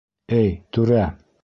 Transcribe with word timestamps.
Эй, 0.37 0.49
түрә! 0.79 1.05